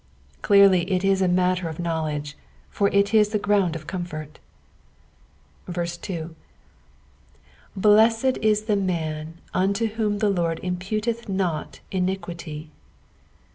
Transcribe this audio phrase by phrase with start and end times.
[0.41, 2.35] Clearly it is a matter of knowledge,
[2.71, 4.39] for it is the ground of comfort.
[5.71, 5.75] 3."
[7.79, 12.71] Bletted it th« man vnlc whom th« Lord impuUth not iniquity.